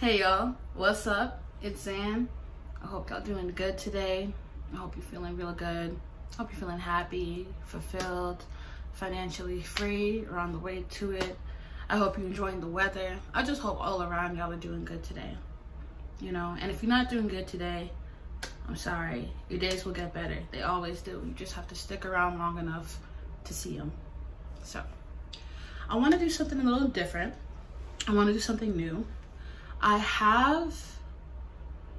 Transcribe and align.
Hey 0.00 0.20
y'all, 0.20 0.54
what's 0.72 1.06
up? 1.06 1.42
It's 1.60 1.82
Zan. 1.82 2.26
I 2.82 2.86
hope 2.86 3.10
y'all 3.10 3.20
doing 3.20 3.52
good 3.54 3.76
today. 3.76 4.32
I 4.72 4.76
hope 4.76 4.96
you're 4.96 5.04
feeling 5.04 5.36
real 5.36 5.52
good. 5.52 5.94
I 6.32 6.36
hope 6.36 6.50
you're 6.50 6.58
feeling 6.58 6.78
happy, 6.78 7.46
fulfilled, 7.66 8.42
financially 8.94 9.60
free, 9.60 10.24
or 10.30 10.38
on 10.38 10.52
the 10.52 10.58
way 10.58 10.86
to 10.92 11.10
it. 11.10 11.36
I 11.90 11.98
hope 11.98 12.16
you're 12.16 12.28
enjoying 12.28 12.62
the 12.62 12.66
weather. 12.66 13.14
I 13.34 13.42
just 13.42 13.60
hope 13.60 13.78
all 13.78 14.02
around 14.02 14.38
y'all 14.38 14.50
are 14.50 14.56
doing 14.56 14.86
good 14.86 15.02
today. 15.02 15.36
You 16.18 16.32
know, 16.32 16.56
and 16.58 16.70
if 16.70 16.82
you're 16.82 16.88
not 16.88 17.10
doing 17.10 17.28
good 17.28 17.46
today, 17.46 17.90
I'm 18.68 18.76
sorry. 18.76 19.30
Your 19.50 19.58
days 19.58 19.84
will 19.84 19.92
get 19.92 20.14
better. 20.14 20.38
They 20.50 20.62
always 20.62 21.02
do. 21.02 21.22
You 21.26 21.34
just 21.36 21.52
have 21.52 21.68
to 21.68 21.74
stick 21.74 22.06
around 22.06 22.38
long 22.38 22.56
enough 22.56 22.98
to 23.44 23.52
see 23.52 23.76
them. 23.76 23.92
So, 24.64 24.82
I 25.90 25.96
want 25.98 26.14
to 26.14 26.18
do 26.18 26.30
something 26.30 26.58
a 26.58 26.64
little 26.64 26.88
different. 26.88 27.34
I 28.08 28.14
want 28.14 28.28
to 28.28 28.32
do 28.32 28.40
something 28.40 28.74
new. 28.74 29.04
I 29.82 29.96
have 29.98 30.74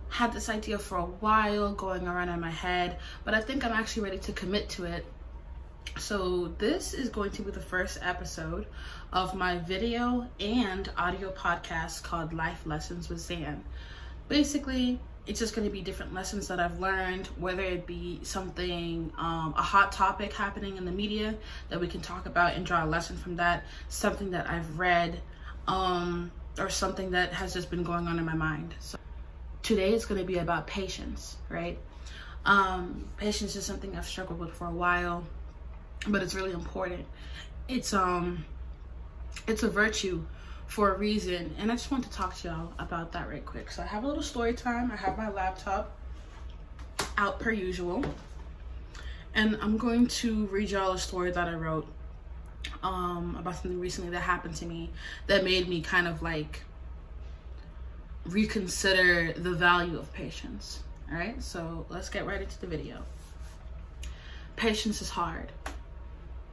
had 0.10 0.34
this 0.34 0.50
idea 0.50 0.78
for 0.78 0.98
a 0.98 1.06
while 1.06 1.74
going 1.74 2.08
around 2.08 2.30
in 2.30 2.40
my 2.40 2.52
head, 2.52 3.00
but 3.24 3.34
I 3.34 3.42
think 3.42 3.66
I'm 3.66 3.72
actually 3.72 4.04
ready 4.04 4.20
to 4.20 4.34
commit 4.34 4.70
to 4.70 4.86
it. 4.86 5.06
So 5.98 6.54
this 6.60 6.94
is 6.94 7.10
going 7.10 7.32
to 7.32 7.42
be 7.42 7.50
the 7.50 7.60
first 7.60 7.98
episode 8.02 8.68
of 9.12 9.34
my 9.34 9.58
video 9.58 10.28
and 10.40 10.90
audio 10.96 11.32
podcast 11.32 12.04
called 12.04 12.34
Life 12.34 12.66
Lessons 12.66 13.10
with 13.10 13.20
Zan. 13.20 13.64
Basically, 14.28 15.00
it's 15.26 15.40
just 15.40 15.56
going 15.56 15.68
to 15.68 15.72
be 15.72 15.82
different 15.82 16.14
lessons 16.14 16.48
that 16.50 16.60
I've 16.60 16.80
learned, 16.80 17.28
whether 17.38 17.64
it 17.64 17.88
be 17.88 18.20
something, 18.22 19.12
um, 19.18 19.56
a 19.58 19.62
hot 19.62 19.92
topic 19.92 20.34
happening 20.34 20.78
in 20.78 20.86
the 20.86 20.92
media 20.92 21.36
that 21.70 21.80
we 21.80 21.88
can 21.88 22.02
talk 22.02 22.28
about 22.28 22.54
and 22.54 22.66
draw 22.66 22.86
a 22.86 22.88
lesson 22.88 23.18
from 23.18 23.38
that, 23.38 23.64
something 23.88 24.32
that 24.32 24.48
I've 24.48 24.78
read, 24.78 25.20
um, 25.68 26.32
or 26.58 26.70
something 26.70 27.12
that 27.12 27.34
has 27.34 27.54
just 27.54 27.70
been 27.70 27.84
going 27.84 28.08
on 28.08 28.20
in 28.20 28.26
my 28.26 28.36
mind. 28.36 28.74
So 28.80 28.98
today 29.64 29.94
is 29.94 30.06
going 30.06 30.20
to 30.20 30.26
be 30.26 30.38
about 30.38 30.68
patience, 30.68 31.38
right? 31.50 31.78
Um, 32.46 33.06
patience 33.18 33.56
is 33.56 33.66
something 33.66 33.96
I've 33.96 34.08
struggled 34.08 34.40
with 34.40 34.54
for 34.54 34.68
a 34.68 34.72
while, 34.72 35.24
but 36.08 36.24
it's 36.24 36.34
really 36.34 36.52
important. 36.52 37.06
It's 37.68 37.94
um, 37.94 38.46
it's 39.48 39.64
a 39.64 39.70
virtue 39.70 40.24
for 40.68 40.94
a 40.94 40.98
reason, 40.98 41.54
and 41.60 41.72
I 41.72 41.76
just 41.76 41.92
want 41.92 42.04
to 42.06 42.10
talk 42.10 42.36
to 42.38 42.48
y'all 42.48 42.74
about 42.80 43.12
that 43.12 43.30
right 43.30 43.46
quick. 43.46 43.72
So 43.72 43.84
I 43.84 43.86
have 43.86 44.04
a 44.04 44.08
little 44.08 44.24
story 44.24 44.54
time. 44.54 44.92
I 44.92 44.96
have 44.96 45.18
my 45.18 45.30
laptop 45.30 45.96
out 47.18 47.40
per 47.40 47.52
usual, 47.52 48.04
and 49.36 49.58
I'm 49.62 49.78
going 49.78 50.08
to 50.08 50.48
read 50.48 50.72
y'all 50.72 50.94
a 50.94 50.98
story 50.98 51.32
that 51.32 51.48
I 51.48 51.54
wrote 51.54 51.88
um, 52.84 53.36
about 53.40 53.56
something 53.56 53.80
recently 53.80 54.12
that 54.12 54.22
happened 54.22 54.56
to 54.56 54.66
me 54.66 54.90
that 55.28 55.44
made 55.44 55.68
me 55.68 55.82
kind 55.82 56.08
of 56.08 56.22
like 56.22 56.62
reconsider 58.26 59.34
the 59.34 59.52
value 59.52 59.98
of 59.98 60.12
patience. 60.14 60.84
All 61.12 61.18
right, 61.18 61.42
so 61.42 61.86
let's 61.90 62.10
get 62.10 62.26
right 62.26 62.42
into 62.42 62.60
the 62.60 62.68
video. 62.68 63.04
Patience 64.56 65.02
is 65.02 65.10
hard. 65.10 65.52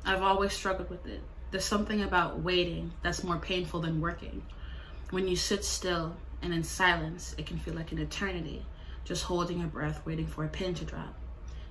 I've 0.05 0.23
always 0.23 0.53
struggled 0.53 0.91
with 0.91 1.07
it. 1.07 1.21
There's 1.51 1.65
something 1.65 2.03
about 2.03 2.41
waiting 2.41 2.93
that's 3.03 3.23
more 3.25 3.39
painful 3.39 3.81
than 3.81 4.01
working. 4.01 4.43
When 5.11 5.29
you 5.29 5.37
sit 5.37 5.65
still 5.65 6.17
and 6.43 6.53
in 6.53 6.63
silence, 6.63 7.35
it 7.39 7.47
can 7.47 7.59
feel 7.59 7.75
like 7.75 7.93
an 7.93 7.99
eternity, 7.99 8.65
just 9.05 9.25
holding 9.25 9.61
your 9.61 9.69
breath, 9.69 10.01
waiting 10.05 10.27
for 10.27 10.45
a 10.45 10.49
pin 10.49 10.75
to 10.75 10.85
drop. 10.85 11.15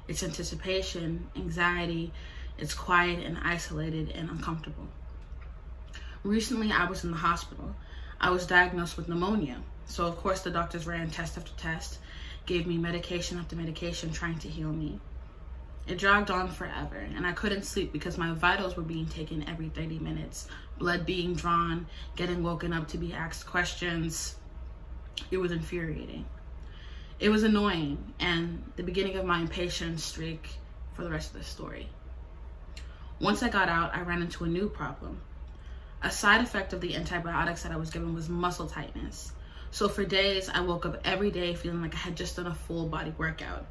It's 0.08 0.24
anticipation, 0.24 1.28
anxiety, 1.36 2.12
it's 2.58 2.74
quiet 2.74 3.26
and 3.26 3.38
isolated 3.44 4.12
and 4.12 4.30
uncomfortable. 4.30 4.88
Recently, 6.24 6.72
I 6.72 6.86
was 6.86 7.04
in 7.04 7.12
the 7.12 7.18
hospital. 7.18 7.76
I 8.20 8.32
was 8.32 8.48
diagnosed 8.48 8.98
with 8.98 9.08
pneumonia. 9.08 9.58
So, 9.86 10.06
of 10.06 10.18
course, 10.18 10.42
the 10.42 10.50
doctors 10.50 10.88
ran 10.88 11.10
test 11.10 11.38
after 11.38 11.52
test, 11.54 12.00
gave 12.46 12.68
me 12.68 12.78
medication 12.78 13.38
after 13.38 13.56
medication 13.56 14.12
trying 14.12 14.40
to 14.40 14.50
heal 14.50 14.72
me. 14.72 15.00
It 15.88 15.98
dragged 15.98 16.30
on 16.30 16.50
forever, 16.50 16.98
and 16.98 17.26
I 17.26 17.32
couldn't 17.32 17.64
sleep 17.64 17.94
because 17.94 18.18
my 18.18 18.34
vitals 18.34 18.76
were 18.76 18.84
being 18.84 19.06
taken 19.06 19.48
every 19.48 19.70
30 19.70 20.00
minutes, 20.00 20.50
blood 20.78 21.06
being 21.06 21.34
drawn, 21.34 21.88
getting 22.18 22.44
woken 22.44 22.74
up 22.74 22.90
to 22.90 22.98
be 22.98 23.14
asked 23.14 23.46
questions. 23.46 24.36
It 25.32 25.38
was 25.38 25.54
infuriating. 25.54 26.26
It 27.20 27.30
was 27.30 27.44
annoying, 27.44 28.14
and 28.20 28.64
the 28.76 28.84
beginning 28.84 29.16
of 29.16 29.26
my 29.26 29.40
impatience 29.40 30.04
streak 30.04 30.50
for 30.94 31.04
the 31.04 31.10
rest 31.10 31.34
of 31.34 31.40
the 31.40 31.46
story. 31.46 31.88
Once 33.20 33.42
I 33.42 33.50
got 33.50 33.68
out, 33.68 33.96
I 33.96 34.02
ran 34.02 34.22
into 34.22 34.44
a 34.44 34.48
new 34.48 34.70
problem. 34.70 35.20
A 36.04 36.12
side 36.12 36.42
effect 36.42 36.74
of 36.74 36.82
the 36.82 36.96
antibiotics 36.96 37.64
that 37.64 37.72
I 37.72 37.78
was 37.78 37.90
given 37.90 38.14
was 38.14 38.30
muscle 38.30 38.68
tightness. 38.68 39.32
So 39.72 39.90
for 39.90 40.06
days, 40.06 40.50
I 40.50 40.62
woke 40.62 40.86
up 40.86 41.02
every 41.04 41.32
day 41.32 41.56
feeling 41.56 41.82
like 41.82 41.96
I 41.96 42.00
had 42.00 42.16
just 42.16 42.36
done 42.36 42.46
a 42.46 42.54
full 42.54 42.88
body 42.88 43.14
workout. 43.18 43.66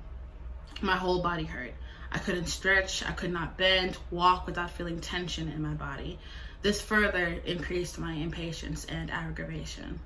My 0.83 0.97
whole 0.97 1.23
body 1.23 1.45
hurt. 1.45 1.75
I 2.11 2.19
couldn't 2.19 2.47
stretch, 2.47 3.05
I 3.05 3.13
could 3.13 3.33
not 3.33 3.57
bend, 3.57 3.97
walk 4.11 4.47
without 4.47 4.73
feeling 4.73 5.01
tension 5.01 5.49
in 5.49 5.63
my 5.63 5.75
body. 5.75 6.19
This 6.63 6.81
further 6.81 7.27
increased 7.45 7.99
my 7.99 8.15
impatience 8.15 8.85
and 8.85 9.13
aggravation. 9.13 10.01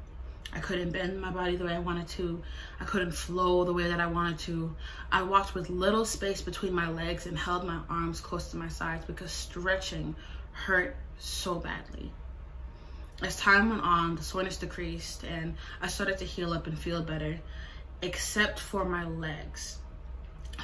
I 0.53 0.59
couldn't 0.59 0.91
bend 0.91 1.21
my 1.21 1.31
body 1.31 1.57
the 1.57 1.65
way 1.65 1.75
I 1.75 1.79
wanted 1.79 2.09
to. 2.09 2.43
I 2.81 2.85
couldn't 2.85 3.13
flow 3.13 3.65
the 3.65 3.73
way 3.73 3.89
that 3.89 4.01
I 4.01 4.07
wanted 4.07 4.39
to. 4.41 4.75
I 5.13 5.23
walked 5.23 5.55
with 5.55 5.71
little 5.71 6.05
space 6.05 6.43
between 6.43 6.73
my 6.73 6.91
legs 6.91 7.27
and 7.27 7.39
held 7.39 7.65
my 7.65 7.79
arms 7.89 8.21
close 8.21 8.51
to 8.51 8.57
my 8.57 8.69
sides 8.69 9.05
because 9.05 9.31
stretching 9.31 10.17
hurt 10.53 10.97
so 11.19 11.57
badly. 11.57 12.11
As 13.23 13.37
time 13.37 13.71
went 13.71 13.83
on, 13.83 14.17
the 14.17 14.23
soreness 14.23 14.57
decreased 14.57 15.25
and 15.25 15.55
I 15.81 15.89
started 15.89 16.19
to 16.19 16.25
heal 16.25 16.53
up 16.53 16.67
and 16.67 16.79
feel 16.79 17.03
better, 17.03 17.39
except 18.03 18.59
for 18.59 18.85
my 18.85 19.05
legs, 19.05 19.79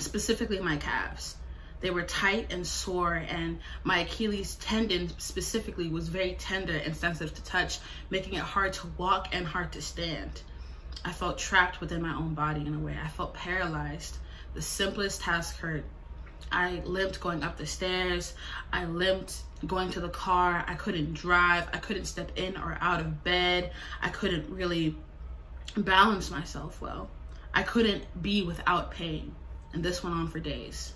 specifically 0.00 0.58
my 0.58 0.78
calves. 0.78 1.36
They 1.80 1.90
were 1.90 2.02
tight 2.02 2.52
and 2.52 2.66
sore, 2.66 3.14
and 3.14 3.58
my 3.84 3.98
Achilles 3.98 4.54
tendon 4.56 5.10
specifically 5.18 5.88
was 5.88 6.08
very 6.08 6.32
tender 6.32 6.74
and 6.74 6.96
sensitive 6.96 7.34
to 7.34 7.44
touch, 7.44 7.80
making 8.08 8.34
it 8.34 8.42
hard 8.42 8.72
to 8.74 8.86
walk 8.96 9.28
and 9.32 9.46
hard 9.46 9.72
to 9.72 9.82
stand. 9.82 10.40
I 11.04 11.12
felt 11.12 11.38
trapped 11.38 11.80
within 11.80 12.00
my 12.00 12.14
own 12.14 12.34
body 12.34 12.66
in 12.66 12.74
a 12.74 12.78
way. 12.78 12.96
I 13.00 13.08
felt 13.08 13.34
paralyzed. 13.34 14.16
The 14.54 14.62
simplest 14.62 15.20
task 15.20 15.58
hurt. 15.58 15.84
I 16.50 16.80
limped 16.84 17.20
going 17.20 17.42
up 17.42 17.58
the 17.58 17.66
stairs. 17.66 18.34
I 18.72 18.86
limped 18.86 19.42
going 19.66 19.90
to 19.90 20.00
the 20.00 20.08
car. 20.08 20.64
I 20.66 20.74
couldn't 20.74 21.12
drive. 21.12 21.68
I 21.74 21.78
couldn't 21.78 22.06
step 22.06 22.32
in 22.36 22.56
or 22.56 22.78
out 22.80 23.00
of 23.00 23.22
bed. 23.22 23.70
I 24.00 24.08
couldn't 24.08 24.48
really 24.48 24.96
balance 25.76 26.30
myself 26.30 26.80
well. 26.80 27.10
I 27.52 27.62
couldn't 27.62 28.04
be 28.22 28.42
without 28.42 28.92
pain. 28.92 29.34
And 29.74 29.84
this 29.84 30.02
went 30.02 30.16
on 30.16 30.28
for 30.28 30.40
days 30.40 30.94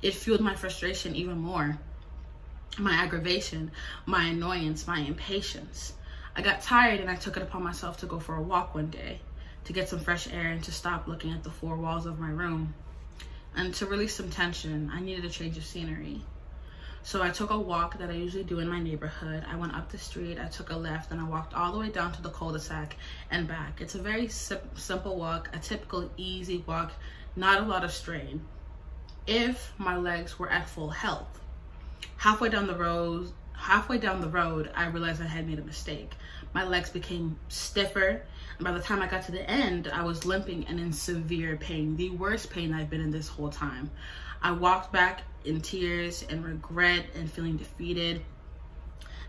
it 0.00 0.14
fueled 0.14 0.40
my 0.40 0.54
frustration 0.54 1.16
even 1.16 1.38
more, 1.38 1.78
my 2.78 2.92
aggravation, 2.92 3.70
my 4.06 4.24
annoyance, 4.26 4.86
my 4.86 5.00
impatience. 5.00 5.94
I 6.36 6.42
got 6.42 6.62
tired 6.62 7.00
and 7.00 7.10
I 7.10 7.16
took 7.16 7.36
it 7.36 7.42
upon 7.42 7.64
myself 7.64 7.98
to 7.98 8.06
go 8.06 8.20
for 8.20 8.36
a 8.36 8.42
walk 8.42 8.74
one 8.74 8.90
day 8.90 9.20
to 9.64 9.72
get 9.72 9.88
some 9.88 9.98
fresh 9.98 10.28
air 10.32 10.48
and 10.48 10.64
to 10.64 10.72
stop 10.72 11.06
looking 11.06 11.32
at 11.32 11.42
the 11.42 11.50
four 11.50 11.76
walls 11.76 12.06
of 12.06 12.18
my 12.18 12.30
room. 12.30 12.72
And 13.54 13.74
to 13.74 13.86
release 13.86 14.14
some 14.14 14.30
tension, 14.30 14.90
I 14.94 15.00
needed 15.00 15.24
a 15.24 15.28
change 15.28 15.58
of 15.58 15.64
scenery. 15.64 16.22
So 17.02 17.22
I 17.22 17.30
took 17.30 17.50
a 17.50 17.58
walk 17.58 17.98
that 17.98 18.08
I 18.08 18.14
usually 18.14 18.44
do 18.44 18.60
in 18.60 18.68
my 18.68 18.80
neighborhood. 18.80 19.44
I 19.50 19.56
went 19.56 19.74
up 19.74 19.90
the 19.90 19.98
street, 19.98 20.38
I 20.38 20.46
took 20.46 20.70
a 20.70 20.76
left, 20.76 21.10
and 21.10 21.20
I 21.20 21.24
walked 21.24 21.54
all 21.54 21.72
the 21.72 21.78
way 21.78 21.90
down 21.90 22.12
to 22.12 22.22
the 22.22 22.30
cul-de-sac 22.30 22.96
and 23.30 23.48
back. 23.48 23.80
It's 23.80 23.94
a 23.94 24.02
very 24.02 24.28
sim 24.28 24.58
simple 24.74 25.16
walk, 25.18 25.50
a 25.52 25.58
typical 25.58 26.10
easy 26.16 26.64
walk, 26.66 26.92
not 27.36 27.60
a 27.60 27.66
lot 27.66 27.84
of 27.84 27.92
strain 27.92 28.40
if 29.28 29.72
my 29.76 29.96
legs 29.96 30.38
were 30.38 30.48
at 30.50 30.68
full 30.68 30.88
health. 30.88 31.38
Halfway 32.16 32.48
down 32.48 32.66
the 32.66 32.74
road, 32.74 33.30
halfway 33.52 33.98
down 33.98 34.20
the 34.20 34.28
road, 34.28 34.70
I 34.74 34.86
realized 34.86 35.20
I 35.20 35.26
had 35.26 35.46
made 35.46 35.58
a 35.58 35.64
mistake. 35.64 36.12
My 36.54 36.64
legs 36.64 36.88
became 36.88 37.38
stiffer. 37.48 38.22
And 38.56 38.64
by 38.64 38.72
the 38.72 38.80
time 38.80 39.02
I 39.02 39.06
got 39.06 39.22
to 39.26 39.32
the 39.32 39.48
end, 39.48 39.88
I 39.92 40.02
was 40.02 40.24
limping 40.24 40.66
and 40.66 40.80
in 40.80 40.92
severe 40.92 41.56
pain, 41.56 41.94
the 41.96 42.10
worst 42.10 42.50
pain 42.50 42.72
I've 42.72 42.88
been 42.88 43.02
in 43.02 43.10
this 43.10 43.28
whole 43.28 43.50
time. 43.50 43.90
I 44.42 44.52
walked 44.52 44.92
back 44.92 45.22
in 45.44 45.60
tears 45.60 46.24
and 46.30 46.44
regret 46.44 47.04
and 47.14 47.30
feeling 47.30 47.58
defeated. 47.58 48.22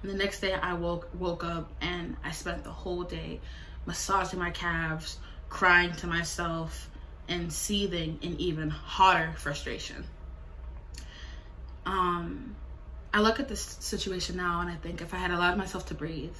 And 0.01 0.09
the 0.09 0.15
next 0.15 0.39
day 0.39 0.53
I 0.53 0.73
woke 0.75 1.09
woke 1.13 1.43
up 1.43 1.71
and 1.81 2.15
I 2.23 2.31
spent 2.31 2.63
the 2.63 2.71
whole 2.71 3.03
day 3.03 3.41
massaging 3.85 4.39
my 4.39 4.51
calves, 4.51 5.19
crying 5.49 5.91
to 5.93 6.07
myself, 6.07 6.89
and 7.29 7.51
seething 7.53 8.19
in 8.21 8.39
even 8.39 8.69
hotter 8.69 9.33
frustration. 9.37 10.03
Um, 11.85 12.55
I 13.13 13.21
look 13.21 13.39
at 13.39 13.47
this 13.47 13.61
situation 13.61 14.37
now 14.37 14.61
and 14.61 14.69
I 14.69 14.75
think 14.75 15.01
if 15.01 15.13
I 15.13 15.17
had 15.17 15.31
allowed 15.31 15.57
myself 15.57 15.87
to 15.87 15.95
breathe, 15.95 16.35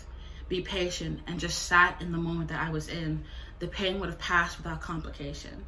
be 0.50 0.62
patient, 0.62 1.22
and 1.28 1.40
just 1.40 1.64
sat 1.64 2.02
in 2.02 2.12
the 2.12 2.18
moment 2.18 2.50
that 2.50 2.62
I 2.62 2.72
was 2.72 2.88
in, 2.90 3.24
the 3.60 3.68
pain 3.68 4.00
would 4.00 4.10
have 4.10 4.20
passed 4.20 4.58
without 4.58 4.82
complication. 4.82 5.66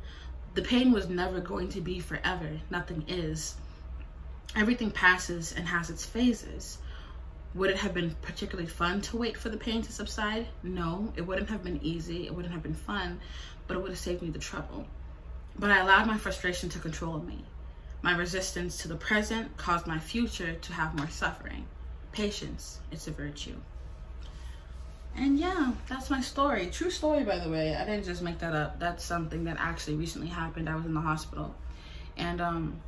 The 0.53 0.63
pain 0.63 0.91
was 0.91 1.07
never 1.07 1.39
going 1.39 1.69
to 1.69 1.81
be 1.81 1.99
forever. 1.99 2.59
Nothing 2.69 3.05
is. 3.07 3.55
Everything 4.55 4.91
passes 4.91 5.53
and 5.53 5.67
has 5.67 5.89
its 5.89 6.05
phases. 6.05 6.77
would 7.53 7.69
it 7.69 7.77
have 7.77 7.93
been 7.93 8.15
particularly 8.21 8.69
fun 8.69 9.01
to 9.01 9.17
wait 9.17 9.37
for 9.37 9.49
the 9.49 9.57
pain 9.57 9.81
to 9.81 9.91
subside? 9.91 10.47
No, 10.63 11.11
it 11.15 11.21
wouldn't 11.21 11.49
have 11.49 11.63
been 11.63 11.79
easy. 11.83 12.25
It 12.25 12.33
wouldn't 12.33 12.53
have 12.53 12.63
been 12.63 12.73
fun, 12.73 13.19
but 13.67 13.77
it 13.77 13.81
would 13.81 13.91
have 13.91 13.99
saved 13.99 14.21
me 14.21 14.29
the 14.29 14.39
trouble. 14.39 14.85
But 15.61 15.69
I 15.69 15.77
allowed 15.77 16.07
my 16.07 16.17
frustration 16.17 16.69
to 16.69 16.79
control 16.79 17.19
me. 17.19 17.45
My 18.01 18.17
resistance 18.17 18.79
to 18.79 18.87
the 18.87 18.95
present 18.95 19.55
caused 19.57 19.85
my 19.85 19.99
future 19.99 20.53
to 20.53 20.73
have 20.73 20.97
more 20.97 21.07
suffering. 21.07 21.67
Patience, 22.11 22.79
it's 22.91 23.05
a 23.05 23.11
virtue. 23.11 23.55
And 25.15 25.37
yeah, 25.37 25.73
that's 25.87 26.09
my 26.09 26.19
story. 26.19 26.65
True 26.71 26.89
story, 26.89 27.23
by 27.23 27.37
the 27.37 27.47
way. 27.47 27.75
I 27.75 27.85
didn't 27.85 28.05
just 28.05 28.23
make 28.23 28.39
that 28.39 28.55
up. 28.55 28.79
That's 28.79 29.05
something 29.05 29.43
that 29.43 29.57
actually 29.59 29.97
recently 29.97 30.29
happened. 30.29 30.67
I 30.67 30.75
was 30.75 30.85
in 30.85 30.95
the 30.95 31.01
hospital. 31.01 31.53
And 32.17 32.41
um, 32.41 32.81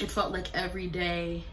it 0.00 0.10
felt 0.10 0.32
like 0.32 0.46
every 0.54 0.86
day 0.86 1.44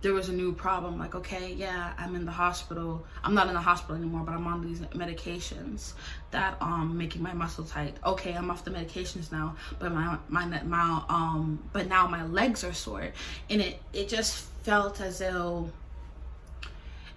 there 0.00 0.12
was 0.12 0.28
a 0.28 0.32
new 0.32 0.52
problem 0.52 0.98
like 0.98 1.14
okay 1.14 1.52
yeah 1.54 1.92
i'm 1.98 2.14
in 2.14 2.24
the 2.24 2.32
hospital. 2.32 3.04
I'm 3.24 3.34
not 3.34 3.48
in 3.48 3.54
the 3.54 3.60
hospital 3.60 3.96
anymore 3.96 4.22
but 4.24 4.32
i'm 4.32 4.46
on 4.46 4.64
these 4.66 4.80
medications 4.80 5.94
that 6.30 6.56
um 6.60 6.96
making 6.96 7.22
my 7.22 7.32
muscle 7.32 7.64
tight. 7.64 7.96
Okay 8.04 8.32
i'm 8.34 8.50
off 8.50 8.64
the 8.64 8.70
medications 8.70 9.32
now 9.32 9.56
but 9.78 9.92
my 9.92 10.18
my 10.28 10.62
my 10.62 11.02
um 11.08 11.58
but 11.72 11.88
now 11.88 12.06
my 12.06 12.24
legs 12.24 12.64
are 12.64 12.72
sore. 12.72 13.08
And 13.50 13.60
it 13.60 13.82
it 13.92 14.08
just 14.08 14.36
felt 14.62 15.00
as 15.00 15.18
though 15.18 15.70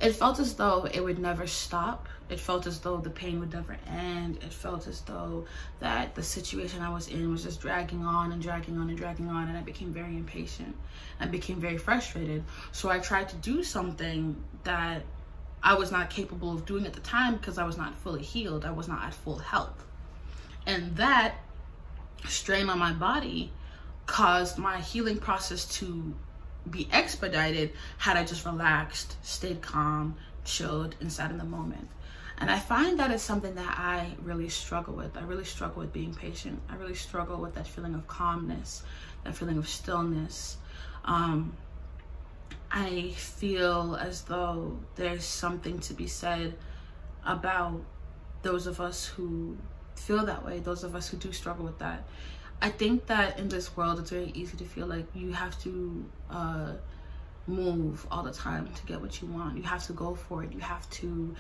it 0.02 0.14
felt 0.14 0.40
as 0.40 0.56
though 0.56 0.88
it 0.92 1.04
would 1.04 1.20
never 1.20 1.46
stop. 1.46 2.10
It 2.30 2.40
felt 2.40 2.66
as 2.66 2.80
though 2.80 2.98
the 2.98 3.10
pain 3.10 3.40
would 3.40 3.54
never 3.54 3.78
end. 3.88 4.38
It 4.38 4.52
felt 4.52 4.88
as 4.88 5.02
though 5.02 5.46
that 5.80 6.16
the 6.16 6.24
situation 6.24 6.82
i 6.82 6.90
was 6.90 7.08
in 7.08 7.30
was 7.30 7.44
just 7.44 7.62
dragging 7.62 8.04
on 8.04 8.32
and 8.32 8.42
dragging 8.42 8.78
on 8.78 8.90
and 8.90 8.98
dragging 8.98 9.28
on 9.28 9.48
and 9.50 9.58
i 9.58 9.62
became 9.62 9.92
very 9.92 10.16
impatient 10.16 10.76
i 11.20 11.26
became 11.26 11.60
very 11.60 11.78
frustrated. 11.78 12.44
So 12.72 12.90
i 12.90 13.00
tried 13.00 13.30
to 13.30 13.36
do 13.38 13.64
something 13.64 14.36
that 14.64 15.04
i 15.62 15.74
was 15.76 15.92
not 15.92 16.10
capable 16.10 16.52
of 16.52 16.66
doing 16.66 16.86
at 16.88 16.94
the 16.94 17.02
time 17.02 17.36
because 17.36 17.58
i 17.58 17.66
was 17.66 17.78
not 17.78 17.94
fully 17.96 18.24
healed. 18.24 18.66
I 18.66 18.72
was 18.72 18.88
not 18.88 19.04
at 19.04 19.14
full 19.14 19.38
health. 19.38 19.86
And 20.66 20.96
that 20.96 21.36
strain 22.28 22.70
on 22.70 22.80
my 22.80 22.94
body 22.94 23.52
caused 24.06 24.58
my 24.58 24.80
healing 24.80 25.18
process 25.18 25.66
to 25.80 26.14
be 26.70 26.88
expedited 26.92 27.74
had 27.98 28.18
I 28.18 28.24
just 28.24 28.46
relaxed, 28.46 29.16
stayed 29.24 29.62
calm, 29.62 30.16
chilled, 30.44 30.96
and 31.00 31.12
sat 31.12 31.32
in 31.32 31.38
the 31.38 31.44
moment. 31.44 31.90
And 32.38 32.50
I 32.50 32.58
find 32.58 33.00
that 33.00 33.12
is 33.12 33.22
something 33.22 33.54
that 33.56 33.78
I 33.78 34.16
really 34.24 34.50
struggle 34.50 34.96
with. 34.96 35.16
I 35.16 35.22
really 35.22 35.44
struggle 35.44 35.82
with 35.82 35.94
being 35.94 36.14
patient. 36.14 36.60
I 36.70 36.76
really 36.76 36.96
struggle 36.96 37.38
with 37.38 37.54
that 37.56 37.68
feeling 37.68 37.94
of 37.94 38.08
calmness, 38.08 38.82
that 39.24 39.36
feeling 39.36 39.60
of 39.60 39.70
stillness. 39.70 40.58
Um, 41.06 41.54
I 42.72 43.12
feel 43.18 43.96
as 44.00 44.24
though 44.24 44.80
there's 44.96 45.26
something 45.26 45.80
to 45.82 45.94
be 45.94 46.08
said 46.08 46.56
about 47.26 47.82
those 48.42 48.66
of 48.66 48.82
us 48.82 49.06
who 49.06 49.58
feel 49.96 50.26
that 50.26 50.44
way, 50.44 50.60
those 50.60 50.84
of 50.84 50.96
us 50.96 51.10
who 51.10 51.18
do 51.18 51.32
struggle 51.32 51.66
with 51.66 51.78
that. 51.80 52.08
I 52.62 52.70
think 52.70 53.08
that 53.08 53.40
in 53.40 53.50
this 53.50 53.76
world, 53.76 54.00
it's 54.00 54.12
very 54.12 54.32
easy 54.36 54.56
to 54.58 54.66
feel 54.66 54.86
like 54.86 55.06
you 55.16 55.32
have 55.34 55.60
to 55.64 56.06
uh, 56.30 56.74
move 57.48 58.06
all 58.12 58.22
the 58.24 58.32
time 58.32 58.72
to 58.74 58.86
get 58.86 59.02
what 59.02 59.22
you 59.22 59.28
want. 59.28 59.58
You 59.58 59.64
have 59.64 59.86
to 59.88 59.94
go 59.94 60.14
for 60.14 60.44
it. 60.44 60.52
You 60.52 60.60
have 60.60 60.88
to 60.92 61.36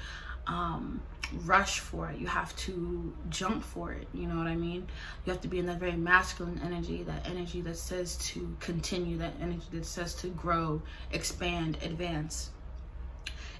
um, 0.47 1.00
rush 1.45 1.79
for 1.79 2.09
it. 2.09 2.18
You 2.18 2.25
have 2.25 2.56
to 2.57 3.13
jump 3.29 3.63
for 3.63 3.91
it. 3.91 4.07
You 4.13 4.27
know 4.27 4.35
what 4.35 4.47
I 4.47 4.56
mean? 4.56 4.88
You 5.25 5.31
have 5.31 5.41
to 5.41 5.47
be 5.47 5.59
in 5.59 5.68
that 5.68 5.79
very 5.79 5.95
masculine 5.95 6.59
energy, 6.63 7.03
that 7.03 7.29
energy 7.29 7.62
that 7.62 7.77
says 7.77 8.18
to 8.29 8.56
continue, 8.59 9.18
that 9.19 9.33
energy 9.39 9.68
that 9.73 9.85
says 9.85 10.15
to 10.15 10.27
grow, 10.29 10.81
expand, 11.12 11.77
advance. 11.83 12.50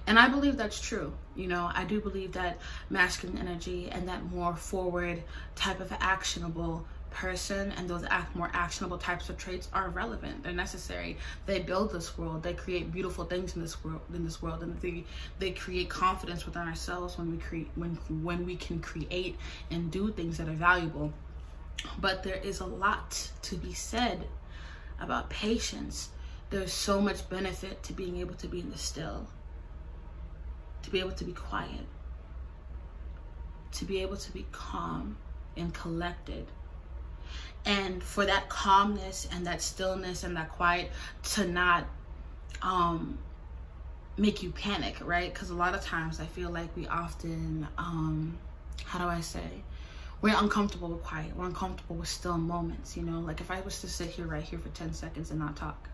And 0.08 0.18
I 0.18 0.28
believe 0.28 0.56
that's 0.56 0.80
true. 0.80 1.12
You 1.36 1.46
know, 1.46 1.70
I 1.72 1.84
do 1.84 2.00
believe 2.00 2.32
that 2.32 2.58
masculine 2.90 3.38
energy 3.38 3.88
and 3.90 4.08
that 4.08 4.24
more 4.24 4.56
forward 4.56 5.22
type 5.54 5.78
of 5.78 5.92
actionable 6.00 6.84
person 7.12 7.72
and 7.72 7.88
those 7.88 8.04
act 8.10 8.34
more 8.34 8.50
actionable 8.52 8.98
types 8.98 9.28
of 9.28 9.36
traits 9.36 9.68
are 9.72 9.90
relevant. 9.90 10.42
They're 10.42 10.52
necessary. 10.52 11.16
They 11.46 11.60
build 11.60 11.92
this 11.92 12.16
world. 12.18 12.42
They 12.42 12.54
create 12.54 12.92
beautiful 12.92 13.24
things 13.24 13.54
in 13.54 13.62
this 13.62 13.82
world 13.84 14.00
in 14.14 14.24
this 14.24 14.42
world 14.42 14.62
and 14.62 14.80
they 14.80 15.04
they 15.38 15.52
create 15.52 15.88
confidence 15.88 16.44
within 16.46 16.62
ourselves 16.62 17.18
when 17.18 17.30
we 17.30 17.38
create 17.38 17.70
when 17.74 17.96
when 18.22 18.44
we 18.46 18.56
can 18.56 18.80
create 18.80 19.36
and 19.70 19.90
do 19.90 20.10
things 20.12 20.38
that 20.38 20.48
are 20.48 20.52
valuable. 20.52 21.12
But 22.00 22.22
there 22.22 22.36
is 22.36 22.60
a 22.60 22.66
lot 22.66 23.30
to 23.42 23.56
be 23.56 23.72
said 23.72 24.26
about 25.00 25.30
patience. 25.30 26.10
There's 26.50 26.72
so 26.72 27.00
much 27.00 27.28
benefit 27.28 27.82
to 27.84 27.92
being 27.92 28.18
able 28.18 28.34
to 28.34 28.46
be 28.46 28.60
in 28.60 28.70
the 28.70 28.78
still 28.78 29.26
to 30.82 30.90
be 30.90 31.00
able 31.00 31.12
to 31.12 31.24
be 31.24 31.32
quiet 31.32 31.86
to 33.72 33.84
be 33.84 34.00
able 34.02 34.16
to 34.16 34.32
be 34.32 34.46
calm 34.52 35.16
and 35.56 35.72
collected 35.74 36.46
and 37.64 38.02
for 38.02 38.26
that 38.26 38.48
calmness 38.48 39.28
and 39.32 39.46
that 39.46 39.62
stillness 39.62 40.24
and 40.24 40.36
that 40.36 40.50
quiet 40.50 40.90
to 41.22 41.46
not 41.46 41.86
um 42.62 43.18
make 44.16 44.42
you 44.42 44.50
panic 44.50 44.96
right? 45.02 45.32
Because 45.32 45.50
a 45.50 45.54
lot 45.54 45.74
of 45.74 45.82
times 45.82 46.20
i 46.20 46.26
feel 46.26 46.50
like 46.50 46.74
we 46.76 46.86
often 46.86 47.66
um 47.78 48.38
how 48.84 48.98
do 48.98 49.04
i 49.06 49.20
say? 49.20 49.62
We're 50.20 50.36
uncomfortable 50.38 50.88
with 50.88 51.02
quiet. 51.02 51.34
We're 51.36 51.46
uncomfortable 51.46 51.96
with 51.96 52.08
still 52.08 52.38
moments 52.38 52.96
you 52.96 53.02
know? 53.02 53.20
Like 53.20 53.40
if 53.40 53.50
i 53.50 53.60
was 53.60 53.80
to 53.80 53.88
sit 53.88 54.08
here 54.10 54.26
right 54.26 54.42
here 54.42 54.58
for 54.58 54.68
10 54.70 54.92
seconds 54.92 55.30
and 55.30 55.40
not 55.40 55.56
talk 55.56 55.88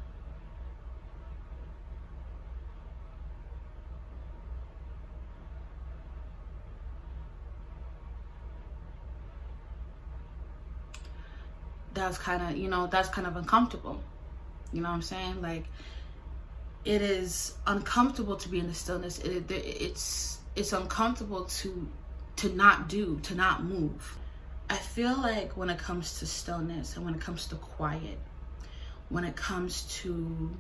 that's 11.99 12.19
kind 12.19 12.43
of 12.43 12.57
you 12.57 12.69
know 12.69 12.87
that's 12.87 13.09
kind 13.09 13.27
of 13.27 13.37
uncomfortable. 13.37 14.01
You 14.73 14.83
know 14.83 14.89
what 14.89 14.97
i'm 14.97 15.03
saying? 15.03 15.41
Like 15.43 15.65
it 16.85 17.03
is 17.03 17.55
uncomfortable 17.67 18.37
to 18.37 18.49
be 18.49 18.59
in 18.59 18.67
the 18.67 18.75
stillness. 18.75 19.19
It, 19.19 19.51
it, 19.51 19.53
it's 19.53 20.39
it's 20.57 20.73
uncomfortable 20.73 21.45
to 21.45 21.89
to 22.37 22.49
not 22.51 22.89
do 22.89 23.19
to 23.25 23.35
not 23.35 23.65
move. 23.65 24.17
I 24.71 24.77
feel 24.77 25.17
like 25.17 25.57
when 25.57 25.71
it 25.71 25.79
comes 25.79 26.19
to 26.19 26.27
stillness 26.27 26.97
and 26.97 27.05
when 27.05 27.15
it 27.15 27.21
comes 27.21 27.47
to 27.47 27.57
quiet 27.57 28.19
when 29.09 29.25
it 29.25 29.37
comes 29.37 29.83
to 30.03 30.51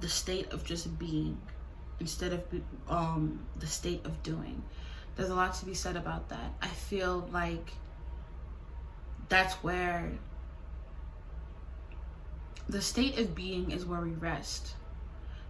the 0.00 0.08
state 0.08 0.52
of 0.52 0.64
just 0.64 0.98
being 0.98 1.40
instead 2.00 2.32
of 2.32 2.44
um 2.88 3.40
the 3.58 3.66
state 3.66 4.04
of 4.04 4.22
doing 4.22 4.62
there's 5.16 5.30
a 5.30 5.34
lot 5.34 5.54
to 5.54 5.66
be 5.66 5.74
said 5.74 5.96
about 5.96 6.28
that. 6.30 6.52
I 6.60 6.68
feel 6.68 7.28
like 7.32 7.72
that's 9.28 9.54
where 9.56 10.10
the 12.68 12.80
state 12.80 13.18
of 13.18 13.34
being 13.34 13.70
is 13.70 13.84
where 13.84 14.00
we 14.00 14.10
rest. 14.10 14.74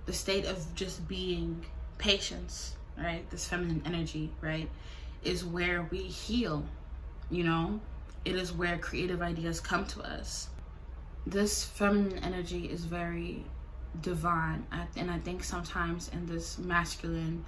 The 0.06 0.12
state 0.12 0.44
of 0.44 0.74
just 0.74 1.06
being 1.08 1.64
patience, 1.98 2.76
right? 2.98 3.28
This 3.30 3.46
feminine 3.46 3.82
energy, 3.86 4.30
right? 4.40 4.68
Is 5.22 5.44
where 5.44 5.88
we 5.90 5.98
heal, 5.98 6.64
you 7.30 7.44
know? 7.44 7.80
It 8.24 8.34
is 8.36 8.52
where 8.52 8.78
creative 8.78 9.22
ideas 9.22 9.60
come 9.60 9.86
to 9.86 10.02
us. 10.02 10.48
This 11.26 11.64
feminine 11.64 12.18
energy 12.18 12.66
is 12.66 12.84
very 12.84 13.44
divine. 14.02 14.66
And 14.96 15.10
I 15.10 15.18
think 15.18 15.44
sometimes 15.44 16.08
in 16.08 16.26
this 16.26 16.58
masculine 16.58 17.44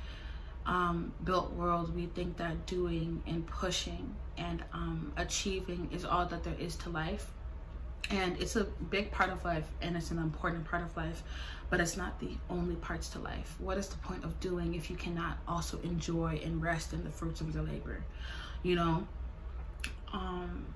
um, 0.66 1.12
built 1.24 1.52
world, 1.52 1.94
we 1.94 2.06
think 2.06 2.36
that 2.38 2.66
doing 2.66 3.22
and 3.26 3.46
pushing 3.46 4.14
and 4.36 4.62
um, 4.72 5.12
achieving 5.16 5.88
is 5.92 6.04
all 6.04 6.26
that 6.26 6.44
there 6.44 6.56
is 6.58 6.76
to 6.76 6.90
life. 6.90 7.30
And 8.10 8.40
it's 8.40 8.54
a 8.54 8.64
big 8.64 9.10
part 9.10 9.30
of 9.30 9.44
life 9.44 9.64
and 9.80 9.96
it's 9.96 10.10
an 10.10 10.18
important 10.18 10.64
part 10.64 10.82
of 10.82 10.96
life, 10.96 11.22
but 11.70 11.80
it's 11.80 11.96
not 11.96 12.20
the 12.20 12.30
only 12.50 12.76
parts 12.76 13.08
to 13.10 13.18
life. 13.18 13.56
What 13.58 13.78
is 13.78 13.88
the 13.88 13.96
point 13.98 14.24
of 14.24 14.38
doing 14.38 14.74
if 14.74 14.90
you 14.90 14.96
cannot 14.96 15.38
also 15.48 15.80
enjoy 15.80 16.40
and 16.44 16.62
rest 16.62 16.92
in 16.92 17.02
the 17.02 17.10
fruits 17.10 17.40
of 17.40 17.52
your 17.52 17.64
labor? 17.64 18.04
You 18.62 18.76
know, 18.76 19.08
um, 20.12 20.66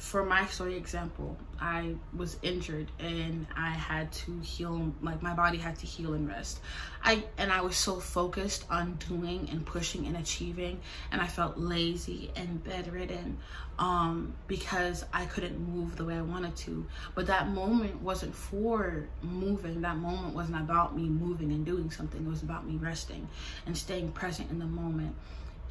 for 0.00 0.24
my 0.24 0.46
story 0.46 0.76
example, 0.76 1.36
I 1.60 1.94
was 2.16 2.38
injured 2.40 2.90
and 2.98 3.46
I 3.54 3.68
had 3.68 4.10
to 4.12 4.40
heal, 4.40 4.94
like 5.02 5.20
my 5.22 5.34
body 5.34 5.58
had 5.58 5.78
to 5.80 5.86
heal 5.86 6.14
and 6.14 6.26
rest. 6.26 6.60
I 7.04 7.22
and 7.36 7.52
I 7.52 7.60
was 7.60 7.76
so 7.76 8.00
focused 8.00 8.64
on 8.70 8.98
doing 9.08 9.48
and 9.52 9.64
pushing 9.64 10.06
and 10.06 10.16
achieving, 10.16 10.80
and 11.12 11.20
I 11.20 11.26
felt 11.26 11.58
lazy 11.58 12.30
and 12.34 12.64
bedridden 12.64 13.36
um, 13.78 14.32
because 14.46 15.04
I 15.12 15.26
couldn't 15.26 15.60
move 15.60 15.96
the 15.96 16.06
way 16.06 16.14
I 16.16 16.22
wanted 16.22 16.56
to. 16.56 16.86
But 17.14 17.26
that 17.26 17.50
moment 17.50 18.00
wasn't 18.00 18.34
for 18.34 19.06
moving. 19.20 19.82
That 19.82 19.98
moment 19.98 20.34
wasn't 20.34 20.62
about 20.62 20.96
me 20.96 21.10
moving 21.10 21.52
and 21.52 21.64
doing 21.64 21.90
something. 21.90 22.24
It 22.24 22.28
was 22.28 22.42
about 22.42 22.66
me 22.66 22.76
resting 22.76 23.28
and 23.66 23.76
staying 23.76 24.12
present 24.12 24.50
in 24.50 24.58
the 24.58 24.66
moment. 24.66 25.14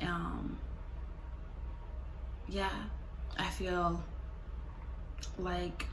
Um, 0.03 0.59
yeah, 2.48 2.69
I 3.36 3.50
feel 3.50 4.03
like 5.38 5.88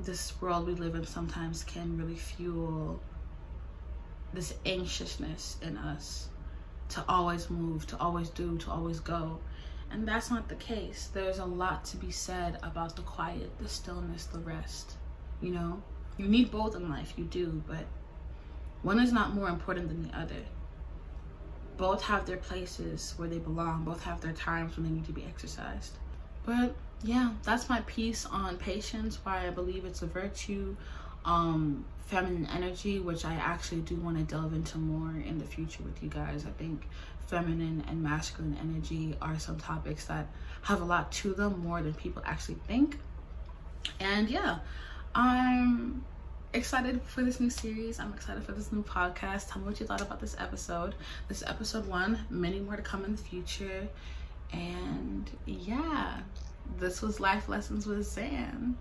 this 0.00 0.40
world 0.40 0.66
we 0.66 0.74
live 0.74 0.94
in 0.94 1.06
sometimes 1.06 1.64
can 1.64 1.96
really 1.96 2.16
fuel 2.16 3.00
this 4.32 4.54
anxiousness 4.64 5.56
in 5.62 5.76
us 5.76 6.28
to 6.88 7.04
always 7.08 7.48
move, 7.50 7.86
to 7.86 7.98
always 7.98 8.28
do, 8.30 8.58
to 8.58 8.70
always 8.70 9.00
go. 9.00 9.38
And 9.90 10.08
that's 10.08 10.30
not 10.30 10.48
the 10.48 10.54
case. 10.56 11.10
There's 11.12 11.38
a 11.38 11.44
lot 11.44 11.84
to 11.86 11.96
be 11.96 12.10
said 12.10 12.58
about 12.62 12.96
the 12.96 13.02
quiet, 13.02 13.50
the 13.58 13.68
stillness, 13.68 14.26
the 14.26 14.38
rest. 14.38 14.96
You 15.40 15.52
know, 15.52 15.82
you 16.16 16.28
need 16.28 16.50
both 16.50 16.74
in 16.74 16.88
life, 16.88 17.14
you 17.16 17.24
do, 17.24 17.62
but 17.66 17.84
one 18.82 18.98
is 18.98 19.12
not 19.12 19.34
more 19.34 19.48
important 19.48 19.88
than 19.88 20.02
the 20.02 20.18
other. 20.18 20.42
Both 21.76 22.02
have 22.02 22.26
their 22.26 22.36
places 22.36 23.14
where 23.16 23.28
they 23.28 23.38
belong, 23.38 23.84
both 23.84 24.02
have 24.04 24.20
their 24.20 24.32
times 24.32 24.76
when 24.76 24.84
they 24.84 24.92
need 24.92 25.06
to 25.06 25.12
be 25.12 25.24
exercised. 25.24 25.98
But 26.44 26.74
yeah, 27.02 27.30
that's 27.42 27.68
my 27.68 27.80
piece 27.82 28.26
on 28.26 28.56
patience, 28.56 29.18
why 29.22 29.46
I 29.46 29.50
believe 29.50 29.84
it's 29.84 30.02
a 30.02 30.06
virtue, 30.06 30.76
um, 31.24 31.84
feminine 32.06 32.48
energy, 32.54 32.98
which 33.00 33.24
I 33.24 33.34
actually 33.34 33.80
do 33.82 33.96
want 33.96 34.18
to 34.18 34.24
delve 34.24 34.52
into 34.52 34.78
more 34.78 35.10
in 35.10 35.38
the 35.38 35.44
future 35.44 35.82
with 35.82 36.02
you 36.02 36.08
guys. 36.08 36.44
I 36.46 36.50
think 36.50 36.86
feminine 37.26 37.84
and 37.88 38.02
masculine 38.02 38.58
energy 38.60 39.16
are 39.22 39.38
some 39.38 39.58
topics 39.58 40.04
that 40.06 40.26
have 40.62 40.80
a 40.80 40.84
lot 40.84 41.10
to 41.12 41.32
them 41.32 41.60
more 41.64 41.82
than 41.82 41.94
people 41.94 42.22
actually 42.26 42.56
think. 42.66 42.98
And 44.00 44.28
yeah, 44.28 44.58
I'm 45.14 46.04
excited 46.52 47.00
for 47.02 47.22
this 47.22 47.40
new 47.40 47.50
series. 47.50 47.98
I'm 47.98 48.12
excited 48.12 48.44
for 48.44 48.52
this 48.52 48.70
new 48.72 48.82
podcast. 48.82 49.50
Tell 49.50 49.60
me 49.62 49.68
what 49.68 49.80
you 49.80 49.86
thought 49.86 50.02
about 50.02 50.20
this 50.20 50.36
episode. 50.38 50.94
This 51.28 51.42
episode 51.46 51.86
one, 51.86 52.18
many 52.30 52.60
more 52.60 52.76
to 52.76 52.82
come 52.82 53.04
in 53.04 53.12
the 53.12 53.22
future. 53.22 53.88
And 54.52 55.30
yeah, 55.46 56.20
this 56.78 57.02
was 57.02 57.20
Life 57.20 57.48
Lessons 57.48 57.86
with 57.86 58.06
Zan. 58.06 58.76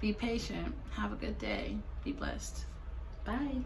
Be 0.00 0.12
patient. 0.12 0.74
Have 0.92 1.12
a 1.12 1.16
good 1.16 1.38
day. 1.38 1.76
Be 2.04 2.12
blessed. 2.12 2.64
Bye. 3.24 3.64